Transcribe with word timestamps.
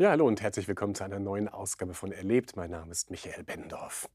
Ja, 0.00 0.10
hallo 0.10 0.28
und 0.28 0.40
herzlich 0.40 0.68
willkommen 0.68 0.94
zu 0.94 1.02
einer 1.02 1.18
neuen 1.18 1.48
Ausgabe 1.48 1.92
von 1.92 2.12
Erlebt. 2.12 2.54
Mein 2.54 2.70
Name 2.70 2.92
ist 2.92 3.10
Michael 3.10 3.42
Bendorf. 3.42 4.08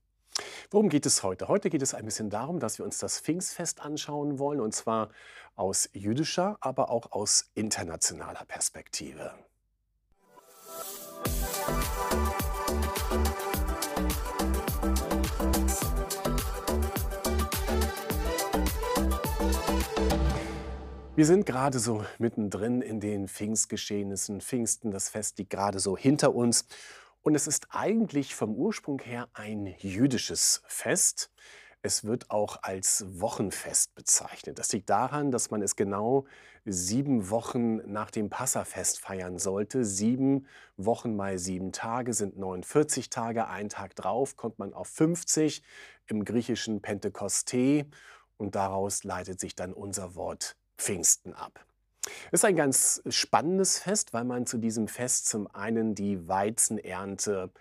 Worum 0.72 0.88
geht 0.88 1.06
es 1.06 1.24
heute? 1.24 1.50
Heute 1.50 1.70
geht 1.70 1.82
es 1.82 1.94
ein 1.94 2.06
bisschen 2.06 2.30
darum, 2.30 2.62
dass 2.62 2.78
wir 2.78 2.86
uns 2.86 3.00
das 3.00 3.20
Pfingstfest 3.20 3.82
anschauen 3.82 4.40
wollen, 4.40 4.62
und 4.62 4.74
zwar 4.74 5.10
aus 5.58 5.90
jüdischer, 5.92 6.56
aber 6.62 6.90
auch 6.90 7.12
aus 7.12 7.52
internationaler 7.54 8.46
Perspektive. 8.48 9.34
Wir 21.16 21.28
sind 21.28 21.46
gerade 21.46 21.78
so 21.78 22.04
mittendrin 22.18 22.82
in 22.82 23.00
den 23.00 23.28
Pfingstgeschehnissen. 23.28 24.42
Pfingsten, 24.42 24.90
das 24.90 25.10
Fest 25.10 25.38
liegt 25.38 25.52
gerade 25.52 25.78
so 25.78 25.96
hinter 25.96 26.34
uns. 26.34 26.66
Und 27.22 27.36
es 27.36 27.46
ist 27.46 27.68
eigentlich 27.70 28.34
vom 28.34 28.56
Ursprung 28.56 29.00
her 29.00 29.30
ein 29.34 29.76
jüdisches 29.78 30.64
Fest. 30.66 31.30
Es 31.84 32.04
wird 32.04 32.32
auch 32.32 32.64
als 32.64 33.06
Wochenfest 33.08 33.94
bezeichnet. 33.94 34.58
Das 34.58 34.74
liegt 34.74 34.90
daran, 34.90 35.30
dass 35.30 35.52
man 35.52 35.62
es 35.62 35.76
genau 35.76 36.26
sieben 36.66 37.30
Wochen 37.30 37.76
nach 37.92 38.10
dem 38.10 38.32
Passafest 38.32 39.00
feiern 39.00 39.38
sollte. 39.38 39.86
Sieben 39.86 40.48
Wochen 40.78 41.16
mal 41.16 41.38
sieben 41.38 41.72
Tage 41.72 42.16
sind 42.16 42.40
49 42.40 43.12
Tage. 43.12 43.48
Ein 43.48 43.70
Tag 43.70 43.96
drauf 43.96 44.36
kommt 44.36 44.58
man 44.58 44.74
auf 44.74 44.88
50 44.88 45.62
im 46.08 46.26
griechischen 46.26 46.82
Pentekoste. 46.82 47.86
Und 48.38 48.56
daraus 48.56 49.04
leitet 49.04 49.40
sich 49.40 49.56
dann 49.56 49.74
unser 49.74 50.16
Wort 50.16 50.58
Pfingsten 50.84 51.34
ab. 51.34 51.66
Es 52.28 52.42
ist 52.42 52.46
ein 52.46 52.58
ganz 52.58 53.02
spannendes 53.08 53.80
Fest, 53.80 54.12
weil 54.12 54.26
man 54.26 54.46
zu 54.46 54.58
diesem 54.58 54.90
Fest 54.90 55.30
zum 55.30 55.48
einen 55.48 55.96
die 55.96 56.28
Weizenernte 56.28 57.52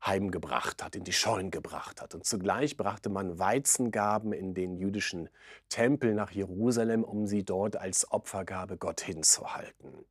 heimgebracht 0.00 0.82
hat, 0.82 0.94
in 0.94 1.02
die 1.02 1.12
Scheunen 1.12 1.50
gebracht 1.50 2.00
hat. 2.00 2.14
Und 2.14 2.24
zugleich 2.24 2.76
brachte 2.76 3.08
man 3.08 3.40
Weizengaben 3.40 4.32
in 4.32 4.54
den 4.54 4.76
jüdischen 4.76 5.28
Tempel 5.68 6.14
nach 6.14 6.30
Jerusalem, 6.30 7.02
um 7.02 7.26
sie 7.26 7.44
dort 7.44 7.76
als 7.76 8.10
Opfergabe 8.12 8.76
Gott 8.76 9.00
hinzuhalten. 9.00 10.04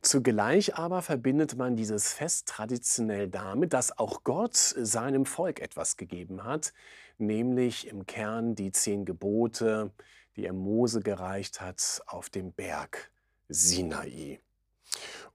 Zugleich 0.00 0.76
aber 0.76 1.02
verbindet 1.02 1.56
man 1.56 1.76
dieses 1.76 2.14
Fest 2.14 2.48
traditionell 2.48 3.28
damit, 3.28 3.74
dass 3.74 3.98
auch 3.98 4.24
Gott 4.24 4.56
seinem 4.56 5.26
Volk 5.26 5.60
etwas 5.60 5.98
gegeben 5.98 6.44
hat, 6.44 6.72
nämlich 7.18 7.86
im 7.86 8.06
Kern 8.06 8.54
die 8.54 8.72
zehn 8.72 9.04
Gebote, 9.04 9.92
die 10.36 10.46
er 10.46 10.52
Mose 10.52 11.00
gereicht 11.00 11.60
hat 11.60 12.02
auf 12.06 12.30
dem 12.30 12.52
Berg 12.52 13.10
Sinai. 13.48 14.40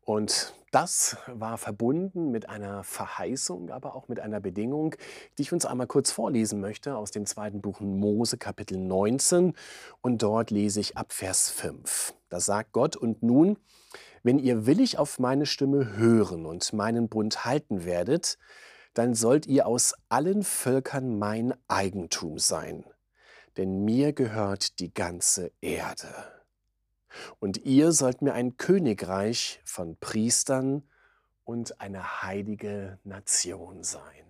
Und 0.01 0.53
das 0.71 1.17
war 1.27 1.57
verbunden 1.57 2.31
mit 2.31 2.49
einer 2.49 2.83
Verheißung, 2.83 3.69
aber 3.71 3.95
auch 3.95 4.07
mit 4.07 4.19
einer 4.19 4.39
Bedingung, 4.39 4.95
die 5.37 5.43
ich 5.43 5.53
uns 5.53 5.65
einmal 5.65 5.87
kurz 5.87 6.11
vorlesen 6.11 6.59
möchte 6.59 6.95
aus 6.95 7.11
dem 7.11 7.25
zweiten 7.25 7.61
Buch 7.61 7.79
Mose 7.79 8.37
Kapitel 8.37 8.77
19. 8.77 9.53
Und 10.01 10.21
dort 10.21 10.51
lese 10.51 10.79
ich 10.79 10.97
ab 10.97 11.11
Vers 11.13 11.49
5. 11.49 12.13
Da 12.29 12.39
sagt 12.39 12.71
Gott, 12.71 12.95
und 12.95 13.23
nun, 13.23 13.57
wenn 14.23 14.39
ihr 14.39 14.65
willig 14.65 14.97
auf 14.97 15.19
meine 15.19 15.45
Stimme 15.45 15.95
hören 15.97 16.45
und 16.45 16.73
meinen 16.73 17.09
Bund 17.09 17.45
halten 17.45 17.85
werdet, 17.85 18.37
dann 18.93 19.15
sollt 19.15 19.45
ihr 19.47 19.65
aus 19.65 19.93
allen 20.09 20.43
Völkern 20.43 21.17
mein 21.17 21.53
Eigentum 21.67 22.37
sein 22.37 22.83
denn 23.59 23.83
mir 23.83 24.13
gehört 24.13 24.79
die 24.79 24.93
ganze 24.93 25.51
Erde. 25.59 26.07
Und 27.39 27.57
ihr 27.65 27.91
sollt 27.91 28.21
mir 28.21 28.31
ein 28.31 28.55
Königreich 28.55 29.59
von 29.65 29.97
Priestern 29.97 30.83
und 31.43 31.81
eine 31.81 32.23
heilige 32.23 32.99
Nation 33.03 33.83
sein. 33.83 34.23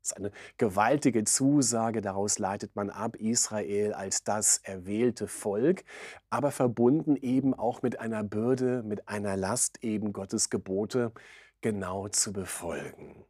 Das 0.00 0.12
ist 0.12 0.16
eine 0.16 0.30
gewaltige 0.58 1.24
Zusage, 1.24 2.02
daraus 2.02 2.38
leitet 2.38 2.76
man 2.76 2.88
ab, 2.88 3.16
Israel 3.16 3.94
als 3.94 4.22
das 4.22 4.58
erwählte 4.58 5.26
Volk, 5.26 5.82
aber 6.30 6.52
verbunden 6.52 7.16
eben 7.16 7.54
auch 7.54 7.82
mit 7.82 7.98
einer 7.98 8.22
Bürde, 8.22 8.84
mit 8.84 9.08
einer 9.08 9.36
Last, 9.36 9.82
eben 9.82 10.12
Gottes 10.12 10.50
Gebote 10.50 11.10
genau 11.62 12.06
zu 12.06 12.32
befolgen. 12.32 13.24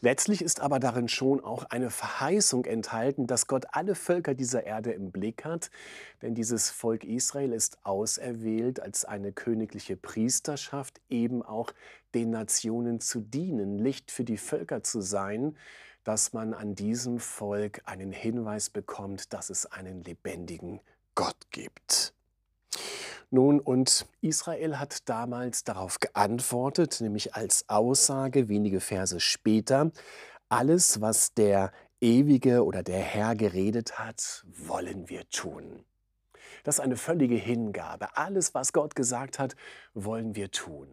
Letztlich 0.00 0.42
ist 0.42 0.60
aber 0.60 0.78
darin 0.78 1.08
schon 1.08 1.42
auch 1.42 1.64
eine 1.64 1.90
Verheißung 1.90 2.64
enthalten, 2.64 3.26
dass 3.26 3.46
Gott 3.46 3.66
alle 3.72 3.94
Völker 3.94 4.34
dieser 4.34 4.64
Erde 4.64 4.92
im 4.92 5.10
Blick 5.10 5.44
hat, 5.44 5.70
denn 6.22 6.34
dieses 6.34 6.70
Volk 6.70 7.04
Israel 7.04 7.52
ist 7.52 7.78
auserwählt 7.84 8.80
als 8.80 9.04
eine 9.04 9.32
königliche 9.32 9.96
Priesterschaft, 9.96 11.00
eben 11.08 11.42
auch 11.42 11.72
den 12.14 12.30
Nationen 12.30 13.00
zu 13.00 13.20
dienen, 13.20 13.78
Licht 13.78 14.10
für 14.10 14.24
die 14.24 14.38
Völker 14.38 14.82
zu 14.82 15.00
sein, 15.00 15.56
dass 16.04 16.32
man 16.32 16.54
an 16.54 16.76
diesem 16.76 17.18
Volk 17.18 17.82
einen 17.84 18.12
Hinweis 18.12 18.70
bekommt, 18.70 19.32
dass 19.32 19.50
es 19.50 19.66
einen 19.66 20.04
lebendigen 20.04 20.80
Gott 21.16 21.50
gibt. 21.50 22.15
Nun, 23.30 23.58
und 23.58 24.06
Israel 24.20 24.78
hat 24.78 25.08
damals 25.08 25.64
darauf 25.64 25.98
geantwortet, 25.98 27.00
nämlich 27.00 27.34
als 27.34 27.68
Aussage 27.68 28.48
wenige 28.48 28.80
Verse 28.80 29.18
später, 29.18 29.90
alles, 30.48 31.00
was 31.00 31.34
der 31.34 31.72
Ewige 32.00 32.64
oder 32.64 32.84
der 32.84 33.00
Herr 33.00 33.34
geredet 33.34 33.98
hat, 33.98 34.44
wollen 34.46 35.08
wir 35.08 35.28
tun. 35.28 35.84
Das 36.62 36.76
ist 36.76 36.80
eine 36.80 36.96
völlige 36.96 37.34
Hingabe. 37.34 38.16
Alles, 38.16 38.54
was 38.54 38.72
Gott 38.72 38.94
gesagt 38.94 39.38
hat, 39.40 39.56
wollen 39.94 40.36
wir 40.36 40.50
tun. 40.52 40.86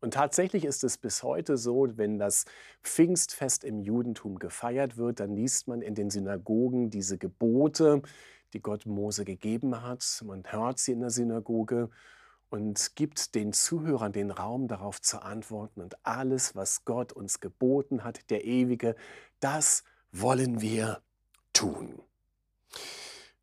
Und 0.00 0.14
tatsächlich 0.14 0.64
ist 0.64 0.82
es 0.82 0.96
bis 0.96 1.22
heute 1.22 1.58
so, 1.58 1.86
wenn 1.96 2.18
das 2.18 2.46
Pfingstfest 2.82 3.64
im 3.64 3.80
Judentum 3.80 4.38
gefeiert 4.38 4.96
wird, 4.96 5.20
dann 5.20 5.34
liest 5.34 5.68
man 5.68 5.82
in 5.82 5.94
den 5.94 6.08
Synagogen 6.08 6.88
diese 6.88 7.18
Gebote, 7.18 8.02
die 8.52 8.60
Gott 8.60 8.86
Mose 8.86 9.24
gegeben 9.24 9.82
hat. 9.82 10.22
Man 10.24 10.44
hört 10.46 10.78
sie 10.78 10.92
in 10.92 11.00
der 11.00 11.10
Synagoge 11.10 11.90
und 12.50 12.96
gibt 12.96 13.34
den 13.34 13.52
Zuhörern 13.52 14.12
den 14.12 14.30
Raum 14.30 14.68
darauf 14.68 15.00
zu 15.00 15.22
antworten. 15.22 15.80
Und 15.80 16.04
alles, 16.04 16.56
was 16.56 16.84
Gott 16.84 17.12
uns 17.12 17.40
geboten 17.40 18.04
hat, 18.04 18.30
der 18.30 18.44
Ewige, 18.44 18.96
das 19.38 19.84
wollen 20.12 20.60
wir 20.60 21.00
tun. 21.52 22.02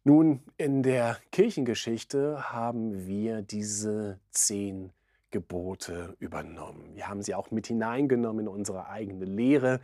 Nun, 0.04 0.42
in 0.58 0.84
der 0.84 1.18
Kirchengeschichte 1.32 2.52
haben 2.52 3.08
wir 3.08 3.42
diese 3.42 4.20
zehn 4.32 4.94
Gebote 5.32 6.16
übernommen. 6.20 6.96
Wir 6.96 7.08
haben 7.08 7.22
sie 7.22 7.36
auch 7.36 7.52
mit 7.52 7.68
hineingenommen 7.68 8.46
in 8.46 8.48
unsere 8.48 8.88
eigene 8.88 9.26
Lehre. 9.26 9.82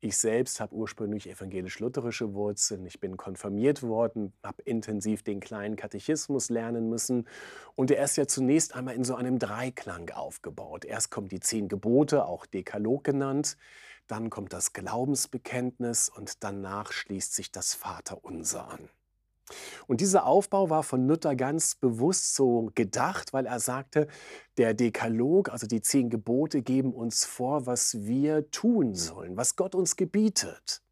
Ich 0.00 0.18
selbst 0.18 0.60
habe 0.60 0.74
ursprünglich 0.74 1.28
evangelisch-lutherische 1.28 2.34
Wurzeln. 2.34 2.84
Ich 2.84 3.00
bin 3.00 3.16
konfirmiert 3.16 3.82
worden, 3.82 4.34
habe 4.42 4.62
intensiv 4.64 5.22
den 5.22 5.40
kleinen 5.40 5.76
Katechismus 5.76 6.50
lernen 6.50 6.90
müssen. 6.90 7.26
Und 7.74 7.90
er 7.90 8.04
ist 8.04 8.16
ja 8.16 8.26
zunächst 8.26 8.74
einmal 8.74 8.94
in 8.94 9.04
so 9.04 9.14
einem 9.14 9.38
Dreiklang 9.38 10.10
aufgebaut. 10.10 10.84
Erst 10.84 11.10
kommen 11.10 11.28
die 11.28 11.40
zehn 11.40 11.68
Gebote, 11.68 12.26
auch 12.26 12.44
Dekalog 12.44 13.04
genannt. 13.04 13.56
Dann 14.06 14.28
kommt 14.28 14.52
das 14.52 14.74
Glaubensbekenntnis 14.74 16.10
und 16.10 16.44
danach 16.44 16.92
schließt 16.92 17.34
sich 17.34 17.50
das 17.50 17.74
Vaterunser 17.74 18.68
an. 18.68 18.90
Und 19.86 20.00
dieser 20.00 20.26
Aufbau 20.26 20.70
war 20.70 20.82
von 20.82 21.06
Luther 21.06 21.36
ganz 21.36 21.74
bewusst 21.74 22.34
so 22.34 22.70
gedacht, 22.74 23.32
weil 23.32 23.46
er 23.46 23.60
sagte, 23.60 24.08
der 24.56 24.74
Dekalog, 24.74 25.50
also 25.50 25.66
die 25.66 25.82
zehn 25.82 26.10
Gebote, 26.10 26.62
geben 26.62 26.92
uns 26.92 27.24
vor, 27.24 27.66
was 27.66 28.04
wir 28.04 28.50
tun 28.50 28.94
sollen, 28.94 29.36
was 29.36 29.56
Gott 29.56 29.74
uns 29.74 29.96
gebietet. 29.96 30.82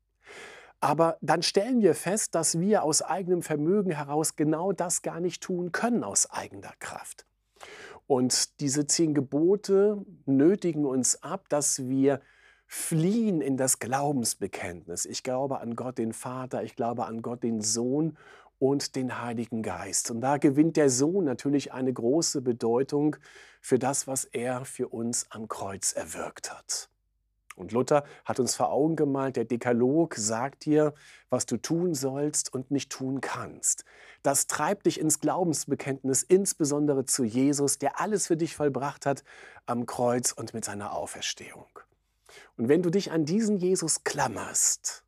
Aber 0.80 1.16
dann 1.20 1.42
stellen 1.42 1.80
wir 1.80 1.94
fest, 1.94 2.34
dass 2.34 2.58
wir 2.58 2.82
aus 2.82 3.02
eigenem 3.02 3.42
Vermögen 3.42 3.92
heraus 3.92 4.34
genau 4.34 4.72
das 4.72 5.02
gar 5.02 5.20
nicht 5.20 5.42
tun 5.42 5.70
können 5.70 6.02
aus 6.02 6.28
eigener 6.28 6.72
Kraft. 6.80 7.24
Und 8.08 8.60
diese 8.60 8.86
zehn 8.86 9.14
Gebote 9.14 10.04
nötigen 10.26 10.84
uns 10.84 11.22
ab, 11.22 11.48
dass 11.48 11.88
wir 11.88 12.20
fliehen 12.66 13.42
in 13.42 13.56
das 13.56 13.78
Glaubensbekenntnis. 13.78 15.04
Ich 15.04 15.22
glaube 15.22 15.60
an 15.60 15.76
Gott 15.76 15.98
den 15.98 16.14
Vater, 16.14 16.62
ich 16.64 16.74
glaube 16.74 17.04
an 17.04 17.20
Gott 17.20 17.42
den 17.42 17.60
Sohn 17.60 18.16
und 18.62 18.94
den 18.94 19.20
Heiligen 19.20 19.64
Geist. 19.64 20.12
Und 20.12 20.20
da 20.20 20.36
gewinnt 20.36 20.76
der 20.76 20.88
Sohn 20.88 21.24
natürlich 21.24 21.72
eine 21.72 21.92
große 21.92 22.42
Bedeutung 22.42 23.16
für 23.60 23.76
das, 23.76 24.06
was 24.06 24.24
er 24.24 24.64
für 24.64 24.86
uns 24.86 25.26
am 25.30 25.48
Kreuz 25.48 25.92
erwirkt 25.92 26.52
hat. 26.52 26.88
Und 27.56 27.72
Luther 27.72 28.04
hat 28.24 28.38
uns 28.38 28.54
vor 28.54 28.70
Augen 28.70 28.94
gemalt, 28.94 29.34
der 29.34 29.46
Dekalog 29.46 30.14
sagt 30.14 30.64
dir, 30.64 30.94
was 31.28 31.44
du 31.44 31.56
tun 31.56 31.92
sollst 31.96 32.54
und 32.54 32.70
nicht 32.70 32.92
tun 32.92 33.20
kannst. 33.20 33.84
Das 34.22 34.46
treibt 34.46 34.86
dich 34.86 35.00
ins 35.00 35.18
Glaubensbekenntnis, 35.18 36.22
insbesondere 36.22 37.04
zu 37.04 37.24
Jesus, 37.24 37.78
der 37.80 37.98
alles 38.00 38.28
für 38.28 38.36
dich 38.36 38.54
vollbracht 38.54 39.06
hat 39.06 39.24
am 39.66 39.86
Kreuz 39.86 40.30
und 40.30 40.54
mit 40.54 40.64
seiner 40.64 40.92
Auferstehung. 40.92 41.66
Und 42.56 42.68
wenn 42.68 42.82
du 42.82 42.90
dich 42.90 43.10
an 43.10 43.24
diesen 43.24 43.56
Jesus 43.56 44.04
klammerst, 44.04 45.02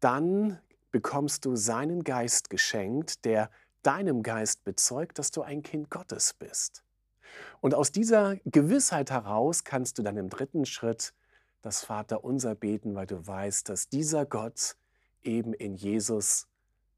dann 0.00 0.58
bekommst 0.90 1.44
du 1.44 1.56
seinen 1.56 2.04
Geist 2.04 2.50
geschenkt, 2.50 3.24
der 3.24 3.50
deinem 3.82 4.22
Geist 4.22 4.64
bezeugt, 4.64 5.18
dass 5.18 5.30
du 5.30 5.42
ein 5.42 5.62
Kind 5.62 5.90
Gottes 5.90 6.34
bist. 6.34 6.82
Und 7.60 7.74
aus 7.74 7.92
dieser 7.92 8.36
Gewissheit 8.44 9.10
heraus 9.10 9.64
kannst 9.64 9.98
du 9.98 10.02
dann 10.02 10.16
im 10.16 10.30
dritten 10.30 10.64
Schritt 10.64 11.14
das 11.62 11.84
Vaterunser 11.84 12.54
beten, 12.54 12.94
weil 12.94 13.06
du 13.06 13.26
weißt, 13.26 13.68
dass 13.68 13.88
dieser 13.88 14.26
Gott 14.26 14.76
eben 15.22 15.52
in 15.52 15.74
Jesus 15.74 16.46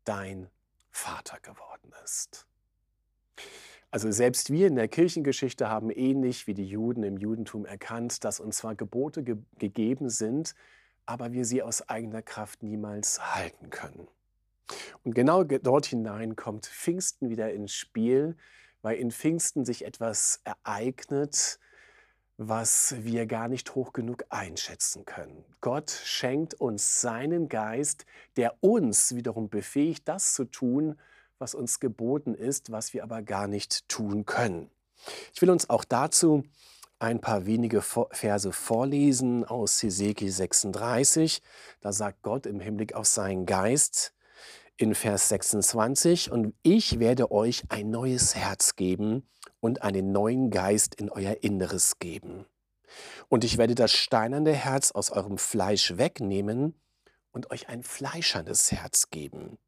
dein 0.04 0.48
Vater 0.90 1.38
geworden 1.40 1.92
ist. 2.04 2.46
Also 3.90 4.10
selbst 4.12 4.50
wir 4.50 4.68
in 4.68 4.76
der 4.76 4.86
Kirchengeschichte 4.86 5.68
haben 5.68 5.90
ähnlich 5.90 6.46
wie 6.46 6.54
die 6.54 6.66
Juden 6.66 7.02
im 7.02 7.16
Judentum 7.16 7.66
erkannt, 7.66 8.24
dass 8.24 8.38
uns 8.38 8.58
zwar 8.58 8.76
Gebote 8.76 9.24
ge 9.24 9.36
gegeben 9.58 10.08
sind, 10.10 10.54
aber 11.06 11.32
wir 11.32 11.44
sie 11.44 11.62
aus 11.62 11.88
eigener 11.88 12.22
Kraft 12.22 12.62
niemals 12.62 13.34
halten 13.34 13.70
können. 13.70 14.08
Und 15.02 15.14
genau 15.14 15.42
dort 15.44 15.86
hinein 15.86 16.36
kommt 16.36 16.66
Pfingsten 16.66 17.30
wieder 17.30 17.52
ins 17.52 17.72
Spiel, 17.72 18.36
weil 18.82 18.96
in 18.96 19.10
Pfingsten 19.10 19.64
sich 19.64 19.84
etwas 19.84 20.40
ereignet, 20.44 21.58
was 22.36 22.94
wir 23.00 23.26
gar 23.26 23.48
nicht 23.48 23.74
hoch 23.74 23.92
genug 23.92 24.24
einschätzen 24.30 25.04
können. 25.04 25.44
Gott 25.60 25.90
schenkt 25.90 26.54
uns 26.54 27.02
seinen 27.02 27.48
Geist, 27.50 28.06
der 28.36 28.54
uns 28.60 29.14
wiederum 29.14 29.50
befähigt, 29.50 30.08
das 30.08 30.32
zu 30.32 30.44
tun, 30.46 30.98
was 31.38 31.54
uns 31.54 31.80
geboten 31.80 32.34
ist, 32.34 32.72
was 32.72 32.94
wir 32.94 33.02
aber 33.02 33.22
gar 33.22 33.46
nicht 33.46 33.88
tun 33.88 34.24
können. 34.24 34.70
Ich 35.34 35.42
will 35.42 35.50
uns 35.50 35.68
auch 35.68 35.84
dazu 35.84 36.44
ein 37.00 37.20
paar 37.20 37.46
wenige 37.46 37.82
Verse 37.82 38.52
vorlesen 38.52 39.44
aus 39.44 39.82
Hesekiel 39.82 40.30
36. 40.30 41.42
Da 41.80 41.92
sagt 41.92 42.22
Gott 42.22 42.46
im 42.46 42.60
Hinblick 42.60 42.94
auf 42.94 43.06
seinen 43.06 43.46
Geist 43.46 44.12
in 44.76 44.94
Vers 44.94 45.28
26, 45.28 46.30
und 46.30 46.54
ich 46.62 46.98
werde 47.00 47.30
euch 47.30 47.64
ein 47.68 47.90
neues 47.90 48.34
Herz 48.34 48.76
geben 48.76 49.28
und 49.60 49.82
einen 49.82 50.12
neuen 50.12 50.50
Geist 50.50 50.94
in 50.94 51.10
euer 51.10 51.42
Inneres 51.42 51.98
geben. 51.98 52.46
Und 53.28 53.44
ich 53.44 53.58
werde 53.58 53.74
das 53.74 53.92
steinerne 53.92 54.52
Herz 54.52 54.90
aus 54.90 55.10
eurem 55.10 55.38
Fleisch 55.38 55.96
wegnehmen 55.96 56.74
und 57.32 57.50
euch 57.50 57.68
ein 57.68 57.82
fleischernes 57.82 58.72
Herz 58.72 59.10
geben. 59.10 59.58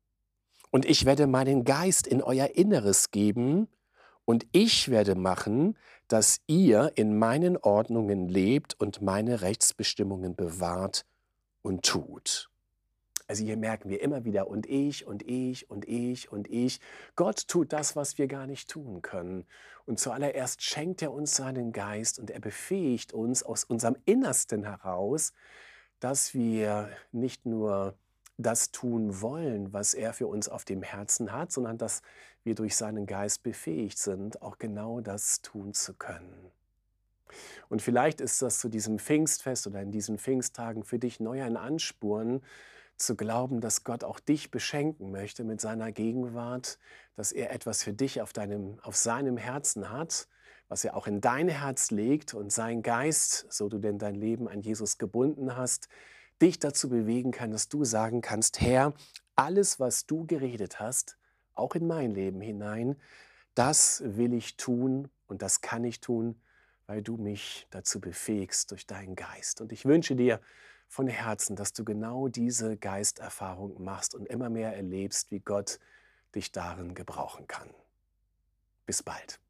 Und 0.70 0.86
ich 0.86 1.04
werde 1.04 1.26
meinen 1.26 1.64
Geist 1.64 2.06
in 2.06 2.22
euer 2.22 2.56
Inneres 2.56 3.10
geben 3.10 3.68
und 4.24 4.46
ich 4.52 4.90
werde 4.90 5.14
machen, 5.14 5.76
dass 6.08 6.40
ihr 6.46 6.92
in 6.94 7.18
meinen 7.18 7.56
Ordnungen 7.56 8.28
lebt 8.28 8.78
und 8.78 9.00
meine 9.00 9.40
Rechtsbestimmungen 9.42 10.34
bewahrt 10.34 11.04
und 11.62 11.84
tut. 11.84 12.50
Also 13.28 13.44
hier 13.44 13.56
merken 13.56 13.88
wir 13.88 14.02
immer 14.02 14.24
wieder, 14.24 14.48
und 14.48 14.66
ich, 14.66 15.06
und 15.06 15.22
ich, 15.22 15.70
und 15.70 15.88
ich, 15.88 16.30
und 16.30 16.50
ich. 16.50 16.80
Gott 17.16 17.48
tut 17.48 17.72
das, 17.72 17.96
was 17.96 18.18
wir 18.18 18.26
gar 18.26 18.46
nicht 18.46 18.68
tun 18.68 19.00
können. 19.00 19.46
Und 19.86 19.98
zuallererst 19.98 20.62
schenkt 20.62 21.00
er 21.00 21.12
uns 21.12 21.34
seinen 21.34 21.72
Geist 21.72 22.18
und 22.18 22.30
er 22.30 22.40
befähigt 22.40 23.14
uns 23.14 23.42
aus 23.42 23.64
unserem 23.64 23.96
Innersten 24.04 24.64
heraus, 24.64 25.32
dass 25.98 26.34
wir 26.34 26.90
nicht 27.12 27.46
nur 27.46 27.94
das 28.38 28.72
tun 28.72 29.20
wollen, 29.20 29.72
was 29.72 29.94
er 29.94 30.12
für 30.12 30.26
uns 30.26 30.48
auf 30.48 30.64
dem 30.64 30.82
Herzen 30.82 31.32
hat, 31.32 31.52
sondern 31.52 31.78
dass 31.78 32.02
wir 32.44 32.54
durch 32.54 32.76
seinen 32.76 33.06
Geist 33.06 33.42
befähigt 33.42 33.98
sind, 33.98 34.42
auch 34.42 34.58
genau 34.58 35.00
das 35.00 35.42
tun 35.42 35.74
zu 35.74 35.94
können. 35.94 36.50
Und 37.68 37.82
vielleicht 37.82 38.20
ist 38.20 38.42
das 38.42 38.58
zu 38.58 38.68
diesem 38.68 38.98
Pfingstfest 38.98 39.66
oder 39.66 39.80
in 39.80 39.90
diesen 39.90 40.18
Pfingsttagen 40.18 40.84
für 40.84 40.98
dich 40.98 41.20
neu 41.20 41.42
ein 41.42 41.56
Ansporn, 41.56 42.42
zu 43.02 43.16
glauben, 43.16 43.60
dass 43.60 43.84
Gott 43.84 44.04
auch 44.04 44.20
dich 44.20 44.50
beschenken 44.50 45.10
möchte 45.10 45.44
mit 45.44 45.60
seiner 45.60 45.92
Gegenwart, 45.92 46.78
dass 47.16 47.32
er 47.32 47.52
etwas 47.52 47.82
für 47.82 47.92
dich 47.92 48.20
auf, 48.22 48.32
deinem, 48.32 48.78
auf 48.82 48.96
seinem 48.96 49.36
Herzen 49.36 49.90
hat, 49.90 50.28
was 50.68 50.84
er 50.84 50.96
auch 50.96 51.06
in 51.06 51.20
dein 51.20 51.48
Herz 51.48 51.90
legt 51.90 52.32
und 52.34 52.52
sein 52.52 52.82
Geist, 52.82 53.46
so 53.50 53.68
du 53.68 53.78
denn 53.78 53.98
dein 53.98 54.14
Leben 54.14 54.48
an 54.48 54.60
Jesus 54.60 54.98
gebunden 54.98 55.56
hast, 55.56 55.88
dich 56.42 56.58
dazu 56.58 56.88
bewegen 56.88 57.30
kann, 57.30 57.52
dass 57.52 57.68
du 57.68 57.84
sagen 57.84 58.20
kannst, 58.20 58.60
Herr, 58.60 58.92
alles, 59.36 59.80
was 59.80 60.06
du 60.06 60.26
geredet 60.26 60.80
hast, 60.80 61.16
auch 61.54 61.74
in 61.74 61.86
mein 61.86 62.12
Leben 62.12 62.40
hinein, 62.40 62.96
das 63.54 64.02
will 64.04 64.34
ich 64.34 64.56
tun 64.56 65.08
und 65.28 65.42
das 65.42 65.60
kann 65.60 65.84
ich 65.84 66.00
tun, 66.00 66.40
weil 66.86 67.02
du 67.02 67.16
mich 67.16 67.66
dazu 67.70 68.00
befähigst 68.00 68.70
durch 68.70 68.86
deinen 68.86 69.14
Geist. 69.14 69.60
Und 69.60 69.72
ich 69.72 69.84
wünsche 69.84 70.16
dir 70.16 70.40
von 70.88 71.06
Herzen, 71.06 71.56
dass 71.56 71.72
du 71.72 71.84
genau 71.84 72.28
diese 72.28 72.76
Geisterfahrung 72.76 73.82
machst 73.82 74.14
und 74.14 74.26
immer 74.26 74.50
mehr 74.50 74.74
erlebst, 74.76 75.30
wie 75.30 75.40
Gott 75.40 75.78
dich 76.34 76.52
darin 76.52 76.94
gebrauchen 76.94 77.46
kann. 77.46 77.70
Bis 78.84 79.02
bald. 79.02 79.41